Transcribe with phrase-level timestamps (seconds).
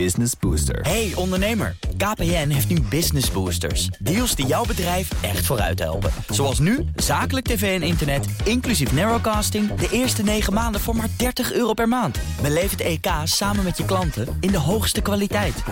[0.00, 0.80] Business Booster.
[0.80, 3.86] Hey ondernemer, KPN heeft nu Business Boosters.
[3.86, 6.10] Deals die jouw bedrijf echt vooruit helpen.
[6.28, 9.74] Zoals nu, zakelijk tv en internet, inclusief narrowcasting...
[9.74, 12.18] de eerste 9 maanden voor maar 30 euro per maand.
[12.42, 15.62] Beleef het EK samen met je klanten in de hoogste kwaliteit.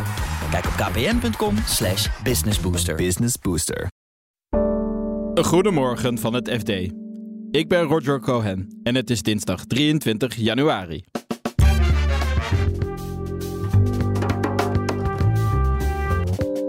[0.50, 2.94] Kijk op kpn.com slash businessbooster.
[2.94, 3.88] Business Booster.
[5.34, 6.70] Een goedemorgen van het FD.
[7.50, 11.04] Ik ben Roger Cohen en het is dinsdag 23 januari.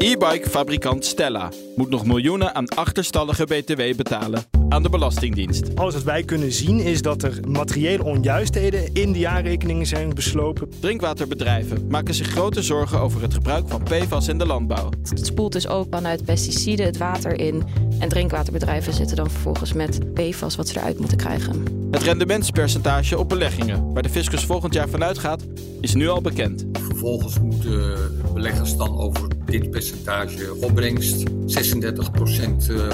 [0.03, 5.76] E-bike fabrikant Stella moet nog miljoenen aan achterstallige BTW betalen aan de Belastingdienst.
[5.76, 10.70] Alles wat wij kunnen zien is dat er materiële onjuistheden in de jaarrekeningen zijn beslopen.
[10.79, 14.89] Drinkwaterbedrijven maken zich grote zorgen over het gebruik van PFAS in de landbouw.
[15.09, 17.63] Het spoelt dus ook vanuit pesticiden het water in.
[17.99, 21.63] En drinkwaterbedrijven zitten dan vervolgens met PFAS wat ze eruit moeten krijgen.
[21.91, 25.45] Het rendementspercentage op beleggingen, waar de fiscus volgend jaar vanuit gaat,
[25.81, 26.65] is nu al bekend.
[27.03, 31.31] Vervolgens moeten beleggers dan over dit percentage opbrengst 36%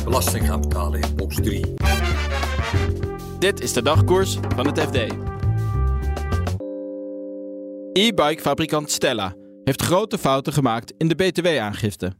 [0.03, 1.73] belasting gaan betalen in box 3.
[3.39, 4.95] Dit is de dagkoers van het FD.
[7.93, 12.13] E-bike fabrikant Stella heeft grote fouten gemaakt in de BTW-aangifte.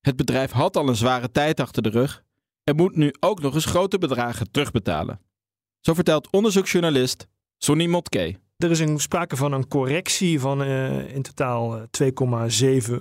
[0.00, 2.24] Het bedrijf had al een zware tijd achter de rug
[2.64, 5.20] en moet nu ook nog eens grote bedragen terugbetalen.
[5.80, 7.26] Zo vertelt onderzoeksjournalist
[7.58, 8.42] Sonny Motke.
[8.56, 11.84] Er is een sprake van een correctie van uh, in totaal 2,7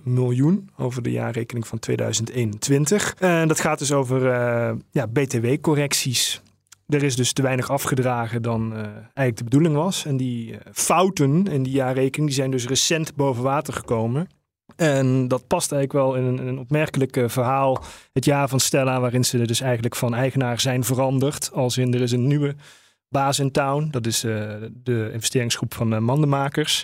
[0.04, 3.16] miljoen over de jaarrekening van 2021.
[3.20, 6.42] En dat gaat dus over uh, ja, BTW-correcties.
[6.88, 10.06] Er is dus te weinig afgedragen dan eigenlijk de bedoeling was.
[10.06, 14.28] En die fouten in die jaarrekening zijn dus recent boven water gekomen.
[14.76, 17.84] En dat past eigenlijk wel in een, een opmerkelijk verhaal.
[18.14, 21.52] Het jaar van Stella, waarin ze dus eigenlijk van eigenaar zijn veranderd.
[21.54, 22.56] Als in er is een nieuwe
[23.14, 23.88] baas in town.
[23.92, 26.84] Dat is uh, de investeringsgroep van uh, Mandenmakers.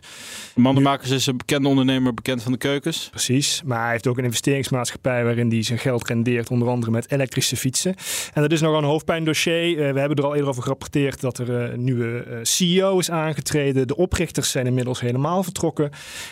[0.55, 3.07] Mandenmakers is een bekende ondernemer, bekend van de keukens.
[3.09, 7.11] Precies, maar hij heeft ook een investeringsmaatschappij waarin hij zijn geld rendeert, onder andere met
[7.11, 7.95] elektrische fietsen.
[8.33, 9.69] En dat is nog een hoofdpijndossier.
[9.69, 13.87] Uh, we hebben er al eerder over gerapporteerd dat er een nieuwe CEO is aangetreden.
[13.87, 15.89] De oprichters zijn inmiddels helemaal vertrokken.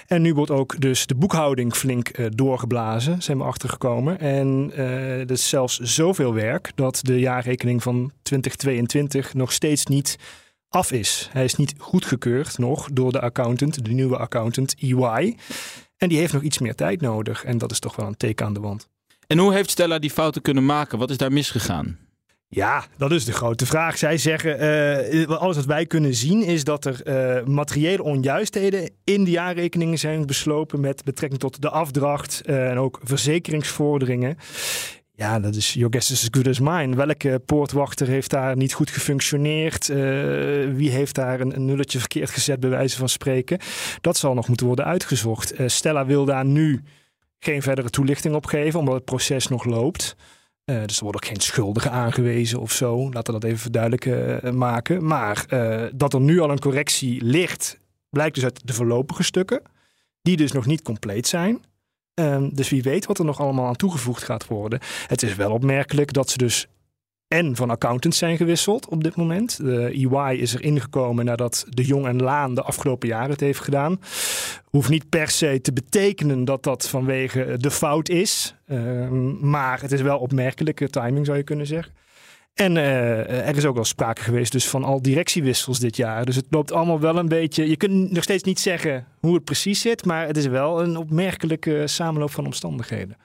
[0.08, 4.20] En nu wordt ook dus de boekhouding flink doorgeblazen, zijn we achtergekomen.
[4.20, 10.18] En er is zelfs zoveel werk dat de jaarrekening van 2022 nog steeds niet
[10.70, 11.30] af is.
[11.32, 15.38] Hij is niet goedgekeurd nog door de accountant, de nieuwe accountant EY.
[15.98, 17.44] En die heeft nog iets meer tijd nodig.
[17.44, 18.88] En dat is toch wel een teken aan de wand.
[19.28, 20.98] En hoe heeft Stella die fouten kunnen maken?
[20.98, 21.98] Wat is daar misgegaan?
[22.50, 23.98] Ja, dat is de grote vraag.
[23.98, 24.64] Zij zeggen,
[25.14, 29.98] uh, alles wat wij kunnen zien is dat er uh, materiële onjuistheden in de jaarrekeningen
[29.98, 34.38] zijn beslopen met betrekking tot de afdracht uh, en ook verzekeringsvorderingen.
[35.18, 36.96] Ja, dat is your guess is as good as mine.
[36.96, 39.90] Welke poortwachter heeft daar niet goed gefunctioneerd?
[39.90, 39.96] Uh,
[40.74, 43.60] wie heeft daar een, nulletje verkeerd gezet, bij wijze van spreken?
[44.02, 45.60] Dat zal nog moeten worden uitgezocht.
[45.60, 46.84] Uh, Stella wil daar nu
[47.40, 50.16] geen verdere toelichting op geven, omdat het proces nog loopt.
[50.66, 53.12] Uh, dus er wordt ook geen schuldige aangewezen of zo.
[53.12, 54.06] Laten we dat even duidelijk
[54.54, 55.06] maken.
[55.06, 55.46] Maar
[55.96, 57.80] dat er nu al een correctie ligt,
[58.10, 59.62] blijkt dus uit de voorlopige stukken,
[60.22, 61.66] die dus nog niet compleet zijn.
[62.20, 64.80] Um, dus wie weet wat er nog allemaal aan toegevoegd gaat worden.
[65.08, 66.68] Het is wel opmerkelijk dat ze dus
[67.28, 69.58] en van accountants zijn gewisseld op dit moment.
[69.58, 73.60] De EY is er ingekomen nadat de Jong en Laan de afgelopen jaren het heeft
[73.60, 74.00] gedaan.
[74.64, 78.56] Hoeft niet per se te betekenen dat dat vanwege de fout is.
[78.72, 81.94] Um, maar het is wel opmerkelijke timing zou je kunnen zeggen.
[82.58, 86.26] En uh, er is ook wel sprake geweest dus van al directiewissels dit jaar.
[86.26, 87.70] Dus het loopt allemaal wel een beetje.
[87.70, 90.98] Je kunt nog steeds niet zeggen hoe het precies zit, maar het is wel een
[90.98, 93.18] opmerkelijke samenloop van omstandigheden.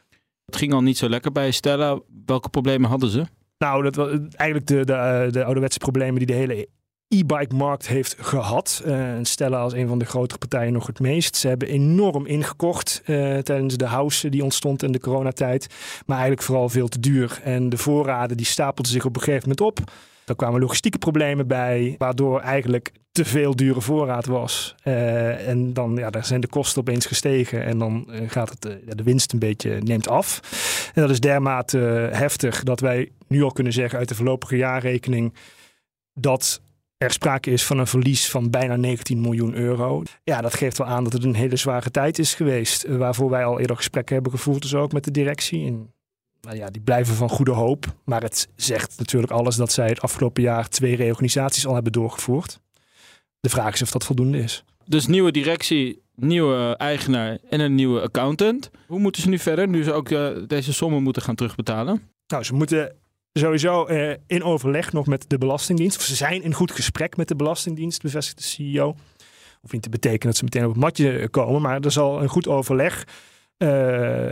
[0.45, 2.01] Het ging al niet zo lekker bij Stella.
[2.27, 3.25] Welke problemen hadden ze?
[3.59, 6.69] Nou, dat was eigenlijk de, de, de ouderwetse problemen die de hele
[7.13, 8.83] e-bike-markt heeft gehad.
[8.87, 11.37] Uh, Stella als een van de grotere partijen nog het meest.
[11.37, 15.67] Ze hebben enorm ingekocht uh, tijdens de house die ontstond in de coronatijd.
[16.07, 17.41] Maar eigenlijk vooral veel te duur.
[17.45, 19.91] En de voorraden die stapelden zich op een gegeven moment op.
[20.25, 24.75] Daar kwamen logistieke problemen bij, waardoor eigenlijk te veel dure voorraad was.
[24.85, 28.61] Uh, en dan ja, daar zijn de kosten opeens gestegen en dan gaat het,
[28.97, 30.41] de winst een beetje neemt af.
[30.95, 31.79] En dat is dermate
[32.13, 35.35] heftig dat wij nu al kunnen zeggen uit de voorlopige jaarrekening
[36.15, 36.61] dat
[37.03, 40.03] er sprake is van een verlies van bijna 19 miljoen euro.
[40.25, 42.87] Ja, dat geeft wel aan dat het een hele zware tijd is geweest.
[42.89, 45.67] Waarvoor wij al eerder gesprekken hebben gevoerd, dus ook met de directie.
[45.67, 45.93] En,
[46.41, 47.87] nou ja, die blijven van goede hoop.
[48.05, 52.61] Maar het zegt natuurlijk alles dat zij het afgelopen jaar twee reorganisaties al hebben doorgevoerd.
[53.41, 54.65] De vraag is of dat voldoende is.
[54.85, 58.71] Dus nieuwe directie, nieuwe eigenaar en een nieuwe accountant.
[58.87, 62.11] Hoe moeten ze nu verder, nu ze ook uh, deze sommen moeten gaan terugbetalen?
[62.27, 62.97] Nou, ze moeten
[63.33, 65.97] sowieso uh, in overleg nog met de Belastingdienst.
[65.97, 68.97] Of ze zijn in goed gesprek met de Belastingdienst, bevestigt de CEO.
[69.61, 72.29] Hoeft niet te betekenen dat ze meteen op het matje komen, maar er zal een
[72.29, 73.05] goed overleg
[73.63, 73.69] uh,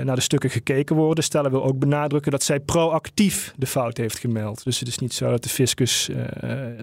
[0.02, 1.24] naar de stukken gekeken worden.
[1.24, 4.64] Stella wil ook benadrukken dat zij proactief de fout heeft gemeld.
[4.64, 6.18] Dus het is niet zo dat de fiscus uh,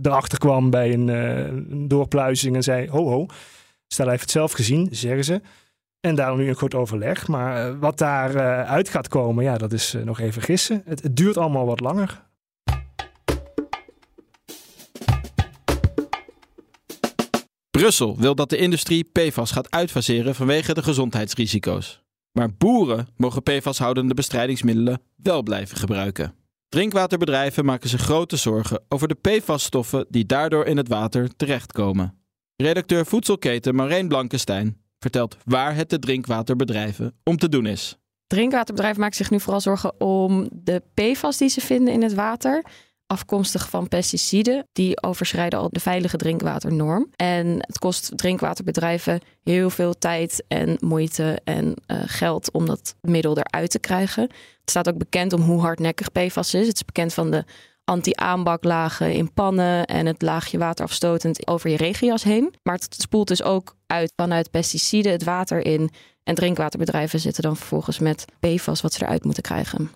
[0.01, 3.25] erachter kwam bij een, uh, doorpluizing en zei: ho ho.
[3.87, 5.41] Stella heeft het zelf gezien, zeggen ze.
[5.99, 7.27] En daarom nu een goed overleg.
[7.27, 10.81] Maar wat daar uit gaat komen, ja, dat is nog even gissen.
[10.85, 12.25] Het, het duurt allemaal wat langer.
[17.69, 22.01] Brussel wil dat de industrie PFAS gaat uitfaseren vanwege de gezondheidsrisico's.
[22.31, 26.33] Maar boeren mogen PFAS-houdende bestrijdingsmiddelen wel blijven gebruiken.
[26.69, 32.21] Drinkwaterbedrijven maken zich grote zorgen over de PFAS-stoffen die daardoor in het water terechtkomen.
[32.55, 37.97] Redacteur Voedselketen Marijn Blankenstein vertelt waar het de drinkwaterbedrijven om te doen is.
[38.27, 42.63] Drinkwaterbedrijven maken zich nu vooral zorgen om de PFAS die ze vinden in het water
[43.07, 44.67] afkomstig van pesticiden.
[44.71, 47.09] Die overschrijden al de veilige drinkwaternorm.
[47.15, 53.37] En het kost drinkwaterbedrijven heel veel tijd en moeite en uh, geld om dat middel
[53.37, 54.23] eruit te krijgen.
[54.61, 56.67] Het staat ook bekend om hoe hardnekkig PFAS is.
[56.67, 57.43] Het is bekend van de
[57.87, 62.53] anti-aanbaklagen in pannen en het laagje water afstotend over je regenjas heen.
[62.63, 65.89] Maar het spoelt dus ook uit vanuit pesticiden het water in.
[66.23, 69.91] En drinkwaterbedrijven zitten dan vervolgens met PFAS wat ze eruit moeten krijgen.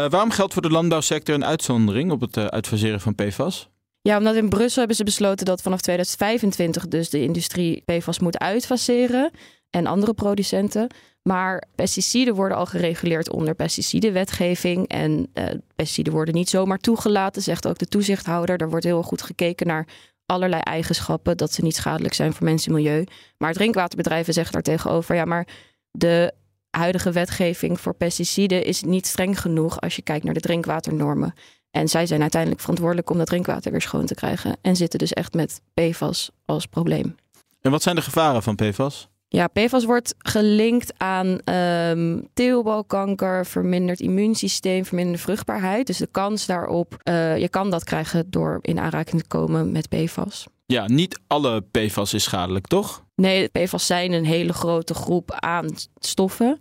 [0.00, 3.68] Uh, waarom geldt voor de landbouwsector een uitzondering op het uitfaseren van PFAS?
[4.06, 8.38] Ja, omdat in Brussel hebben ze besloten dat vanaf 2025 dus de industrie PFAS moet
[8.38, 9.30] uitfaseren
[9.70, 10.86] en andere producenten.
[11.22, 14.88] Maar pesticiden worden al gereguleerd onder pesticidenwetgeving.
[14.88, 15.44] En uh,
[15.74, 18.60] pesticiden worden niet zomaar toegelaten, zegt ook de toezichthouder.
[18.60, 19.88] Er wordt heel goed gekeken naar
[20.26, 23.04] allerlei eigenschappen, dat ze niet schadelijk zijn voor mensen en milieu.
[23.38, 25.48] Maar drinkwaterbedrijven zeggen daar tegenover, ja, maar
[25.90, 26.32] de
[26.70, 31.34] huidige wetgeving voor pesticiden is niet streng genoeg als je kijkt naar de drinkwaternormen.
[31.76, 34.56] En zij zijn uiteindelijk verantwoordelijk om dat drinkwater weer schoon te krijgen.
[34.62, 37.14] En zitten dus echt met PFAS als probleem.
[37.60, 39.08] En wat zijn de gevaren van PFAS?
[39.28, 45.86] Ja, PFAS wordt gelinkt aan um, teelbalkanker, verminderd immuunsysteem, verminderde vruchtbaarheid.
[45.86, 49.88] Dus de kans daarop, uh, je kan dat krijgen door in aanraking te komen met
[49.88, 50.46] PFAS.
[50.66, 53.04] Ja, niet alle PFAS is schadelijk, toch?
[53.14, 55.68] Nee, PFAS zijn een hele grote groep aan
[55.98, 56.58] stoffen.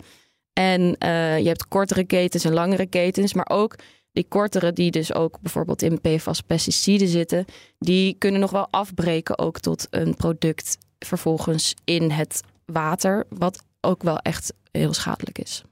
[0.54, 3.76] En uh, je hebt kortere ketens en langere ketens, maar ook
[4.16, 7.46] die kortere, die dus ook bijvoorbeeld in PFAS-pesticiden zitten,
[7.80, 14.04] die kunnen nog wel afbreken ook tot een product vervolgens in het water, wat ook
[14.04, 15.64] wel echt heel schadelijk is.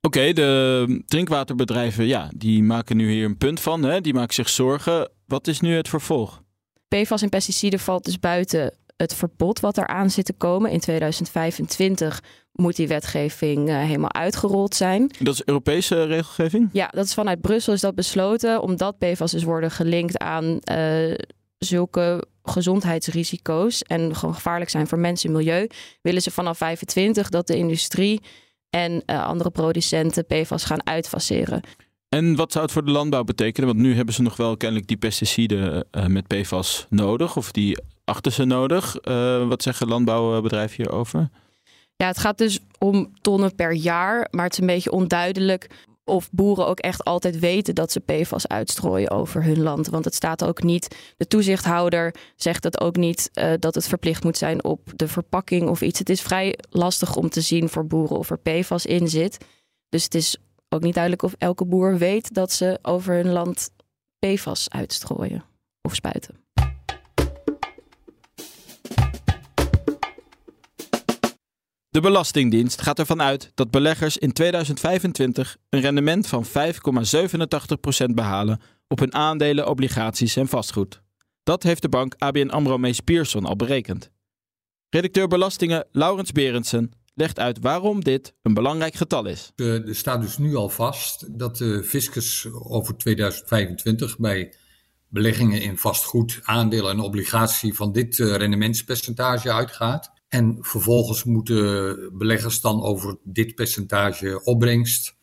[0.00, 4.00] Oké, de drinkwaterbedrijven, ja, die maken nu hier een punt van, hè?
[4.00, 5.10] die maken zich zorgen.
[5.26, 6.42] Wat is nu het vervolg?
[6.88, 10.70] PFAS en pesticiden valt dus buiten het verbod wat eraan zit te komen.
[10.70, 12.22] In 2025
[12.52, 15.10] moet die wetgeving uh, helemaal uitgerold zijn.
[15.18, 16.68] Dat is Europese regelgeving?
[16.72, 21.14] Ja, dat is vanuit Brussel is dat besloten, omdat PFAS dus worden gelinkt aan uh,
[21.58, 25.66] zulke gezondheidsrisico's en gewoon gevaarlijk zijn voor mensen en milieu,
[26.02, 28.20] willen ze vanaf 25 dat de industrie
[28.70, 31.62] en uh, andere producenten PFAS gaan uitfaseren.
[32.08, 33.68] En wat zou het voor de landbouw betekenen?
[33.68, 37.78] Want nu hebben ze nog wel kennelijk die pesticiden uh, met PFAS nodig, of die
[38.04, 38.96] achter nodig.
[39.02, 41.30] Uh, wat zeggen landbouwbedrijven hierover?
[41.96, 45.68] Ja, het gaat dus om tonnen per jaar, maar het is een beetje onduidelijk
[46.04, 49.86] of boeren ook echt altijd weten dat ze PFAS uitstrooien over hun land.
[49.86, 54.24] Want het staat ook niet, de toezichthouder zegt het ook niet uh, dat het verplicht
[54.24, 55.98] moet zijn op de verpakking of iets.
[55.98, 59.44] Het is vrij lastig om te zien voor boeren of er PFAS in zit.
[59.88, 60.36] Dus het is
[60.68, 63.70] ook niet duidelijk of elke boer weet dat ze over hun land
[64.18, 65.44] PFAS uitstrooien
[65.82, 66.34] of spuiten.
[71.92, 76.50] De Belastingdienst gaat ervan uit dat beleggers in 2025 een rendement van 5,87%
[78.14, 81.02] behalen op hun aandelen, obligaties en vastgoed.
[81.42, 84.10] Dat heeft de bank ABN AMRO Mees Pierson al berekend.
[84.88, 89.52] Redacteur Belastingen Laurens Berendsen legt uit waarom dit een belangrijk getal is.
[89.56, 94.54] Er staat dus nu al vast dat de fiscus over 2025 bij
[95.08, 100.11] beleggingen in vastgoed, aandelen en obligatie van dit eh, rendementspercentage uitgaat.
[100.32, 105.16] En vervolgens moeten beleggers dan over dit percentage opbrengst 36%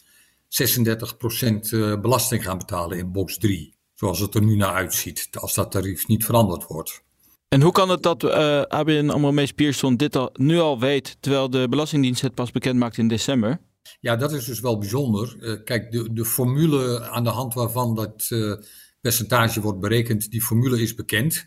[0.49, 3.73] eh, belasting gaan betalen in box 3.
[3.93, 7.03] Zoals het er nu naar uitziet, als dat tarief niet veranderd wordt.
[7.47, 11.17] En hoe kan het dat uh, ABN AMRO Mees Pierson dit al, nu al weet,
[11.19, 13.59] terwijl de Belastingdienst het pas bekend maakt in december?
[13.99, 15.35] Ja, dat is dus wel bijzonder.
[15.39, 18.55] Uh, kijk, de, de formule aan de hand waarvan dat uh,
[19.01, 21.45] percentage wordt berekend, die formule is bekend.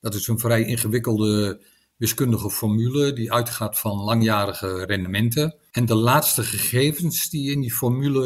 [0.00, 1.60] Dat is een vrij ingewikkelde
[1.96, 5.56] wiskundige formule die uitgaat van langjarige rendementen.
[5.70, 8.22] En de laatste gegevens die in die formule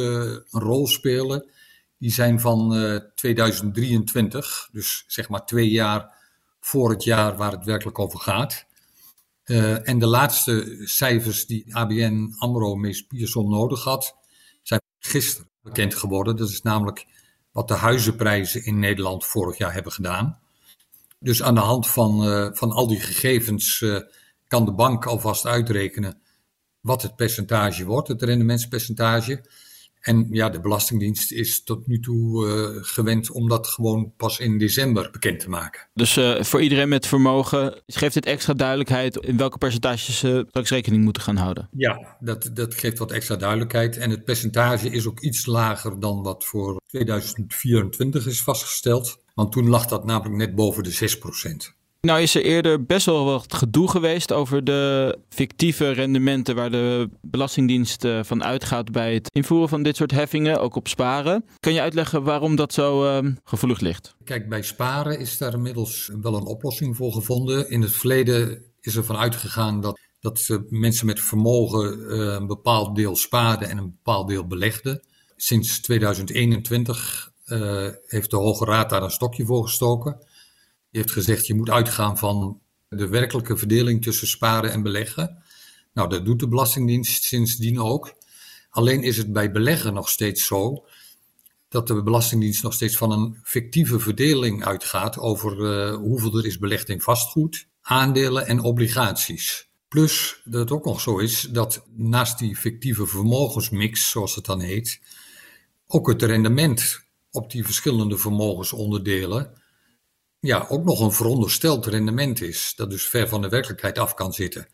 [0.51, 1.51] een rol spelen,
[1.99, 4.69] die zijn van uh, 2023.
[4.73, 6.17] Dus zeg maar twee jaar
[6.61, 8.67] voor het jaar waar het werkelijk over gaat.
[9.45, 14.17] Uh, en de laatste cijfers die ABN AMRO Mees Pierson nodig had,
[14.63, 16.37] zijn gisteren bekend geworden.
[16.37, 17.07] Dat is namelijk
[17.53, 20.41] wat de huizenprijzen in Nederland vorig jaar hebben gedaan.
[21.19, 24.01] Dus aan de hand van, uh, van al die gegevens uh,
[24.47, 26.21] kan de bank alvast uitrekenen
[26.81, 29.45] wat het percentage wordt, het rendementspercentage.
[30.09, 34.59] En ja, de Belastingdienst is tot nu toe uh, gewend om dat gewoon pas in
[34.59, 35.89] december bekend te maken.
[35.95, 40.71] Dus uh, voor iedereen met vermogen geeft dit extra duidelijkheid in welke percentages ze straks
[40.71, 41.69] rekening moeten gaan houden?
[41.73, 43.97] Ja, dat, dat geeft wat extra duidelijkheid.
[43.97, 49.23] En het percentage is ook iets lager dan wat voor 2024 is vastgesteld.
[49.35, 51.77] Want toen lag dat namelijk net boven de 6 procent.
[52.01, 57.11] Nou is er eerder best wel wat gedoe geweest over de fictieve rendementen waar de
[57.21, 61.45] Belastingdienst van uitgaat bij het invoeren van dit soort heffingen, ook op sparen.
[61.61, 64.15] Kan je uitleggen waarom dat zo uh, gevoelig ligt?
[64.25, 67.71] Kijk, bij sparen is daar inmiddels wel een oplossing voor gevonden.
[67.71, 72.97] In het verleden is er van uitgegaan dat, dat mensen met vermogen uh, een bepaald
[72.97, 75.03] deel spaarden en een bepaald deel belegden.
[75.37, 80.27] Sinds 2021 uh, heeft de Hoge Raad daar een stokje voor gestoken.
[80.91, 85.43] Die heeft gezegd, je moet uitgaan van de werkelijke verdeling tussen sparen en beleggen.
[85.93, 88.15] Nou, dat doet de Belastingdienst sindsdien ook.
[88.71, 90.87] Alleen is het bij beleggen nog steeds zo
[91.69, 96.59] dat de Belastingdienst nog steeds van een fictieve verdeling uitgaat over uh, hoeveel er is
[96.59, 99.69] belegd in vastgoed, aandelen en obligaties.
[99.89, 104.61] Plus dat het ook nog zo is dat naast die fictieve vermogensmix, zoals het dan
[104.61, 105.01] heet,
[105.87, 109.58] ook het rendement op die verschillende vermogensonderdelen
[110.41, 114.33] ja, ook nog een verondersteld rendement is, dat dus ver van de werkelijkheid af kan
[114.33, 114.69] zitten.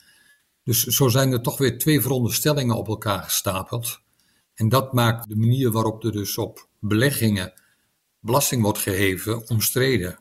[0.62, 4.00] Dus zo zijn er toch weer twee veronderstellingen op elkaar gestapeld.
[4.54, 7.52] En dat maakt de manier waarop er dus op beleggingen
[8.20, 10.18] belasting wordt geheven omstreden.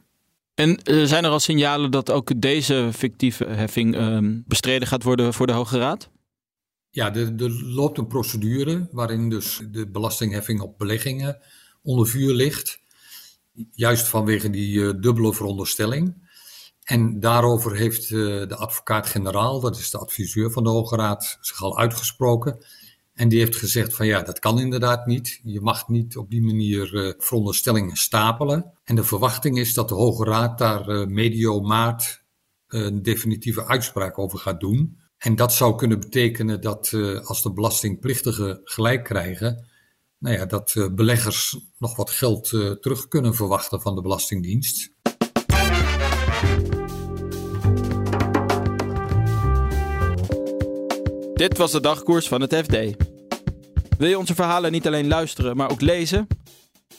[0.54, 5.34] En uh, zijn er al signalen dat ook deze fictieve heffing uh, bestreden gaat worden
[5.34, 6.10] voor de Hoge Raad?
[6.90, 11.38] Ja, er, er loopt een procedure waarin dus de belastingheffing op beleggingen
[11.82, 12.82] onder vuur ligt.
[13.72, 16.30] Juist vanwege die uh, dubbele veronderstelling.
[16.84, 21.64] En daarover heeft uh, de advocaat-generaal, dat is de adviseur van de Hoge Raad, zich
[21.64, 22.66] al uitgesproken.
[23.14, 25.40] En die heeft gezegd van ja, dat kan inderdaad niet.
[25.44, 28.74] Je mag niet op die manier uh, veronderstellingen stapelen.
[28.84, 32.24] En de verwachting is dat de Hoge Raad daar medio maart
[32.68, 35.00] een definitieve uitspraak over gaat doen.
[35.18, 36.94] En dat zou kunnen betekenen dat
[37.24, 39.68] als de belastingplichtigen gelijk krijgen,
[40.24, 44.92] nou ja, dat uh, beleggers nog wat geld uh, terug kunnen verwachten van de Belastingdienst.
[51.34, 52.78] Dit was de dagkoers van het FD.
[53.98, 56.28] Wil je onze verhalen niet alleen luisteren, maar ook lezen?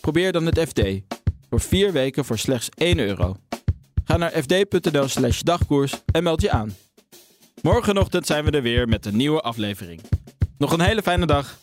[0.00, 0.82] Probeer dan het FD.
[1.48, 3.36] Voor vier weken voor slechts 1 euro.
[4.04, 6.76] Ga naar fd.nl slash dagkoers en meld je aan.
[7.62, 10.00] Morgenochtend zijn we er weer met een nieuwe aflevering.
[10.58, 11.62] Nog een hele fijne dag